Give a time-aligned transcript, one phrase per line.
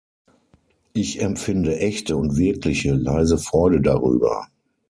[0.93, 4.47] Ich empfinde echte und wirkliche leise Freude darüber.